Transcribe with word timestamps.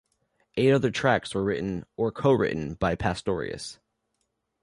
Eight 0.57 0.71
other 0.71 0.89
tracks 0.89 1.35
were 1.35 1.43
written 1.43 1.85
or 1.95 2.11
co-written 2.11 2.73
by 2.73 2.95
Pastorius. 2.95 3.77